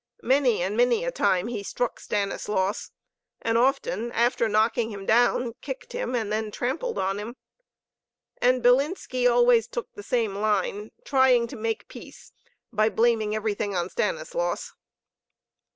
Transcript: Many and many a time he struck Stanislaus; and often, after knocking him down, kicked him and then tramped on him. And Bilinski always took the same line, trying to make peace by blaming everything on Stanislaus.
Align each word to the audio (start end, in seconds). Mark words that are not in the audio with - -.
Many 0.23 0.63
and 0.63 0.75
many 0.75 1.05
a 1.05 1.11
time 1.11 1.45
he 1.47 1.61
struck 1.61 1.99
Stanislaus; 1.99 2.89
and 3.39 3.55
often, 3.55 4.11
after 4.13 4.49
knocking 4.49 4.89
him 4.89 5.05
down, 5.05 5.53
kicked 5.61 5.93
him 5.93 6.15
and 6.15 6.31
then 6.31 6.49
tramped 6.49 6.83
on 6.83 7.19
him. 7.19 7.35
And 8.41 8.63
Bilinski 8.63 9.29
always 9.31 9.67
took 9.67 9.93
the 9.93 10.01
same 10.01 10.33
line, 10.33 10.89
trying 11.05 11.45
to 11.49 11.55
make 11.55 11.87
peace 11.87 12.33
by 12.73 12.89
blaming 12.89 13.35
everything 13.35 13.75
on 13.75 13.91
Stanislaus. 13.91 14.73